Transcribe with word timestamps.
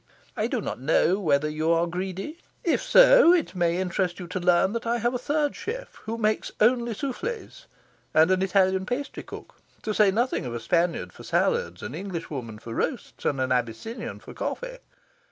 I 0.35 0.47
do 0.47 0.61
not 0.61 0.79
know 0.79 1.19
whether 1.19 1.47
you 1.47 1.69
are 1.71 1.85
greedy? 1.85 2.39
If 2.63 2.81
so, 2.81 3.33
it 3.33 3.53
may 3.53 3.77
interest 3.77 4.19
you 4.19 4.25
to 4.29 4.39
learn 4.39 4.73
that 4.73 4.87
I 4.87 4.97
have 4.97 5.13
a 5.13 5.19
third 5.19 5.55
chef, 5.55 5.93
who 6.05 6.17
makes 6.17 6.51
only 6.59 6.95
souffles, 6.95 7.67
and 8.11 8.31
an 8.31 8.41
Italian 8.41 8.87
pastry 8.87 9.21
cook; 9.21 9.53
to 9.83 9.93
say 9.93 10.09
nothing 10.09 10.43
of 10.43 10.55
a 10.55 10.59
Spaniard 10.59 11.13
for 11.13 11.21
salads, 11.21 11.83
an 11.83 11.93
Englishwoman 11.93 12.57
for 12.57 12.73
roasts, 12.73 13.25
and 13.25 13.39
an 13.39 13.51
Abyssinian 13.51 14.17
for 14.19 14.33
coffee. 14.33 14.79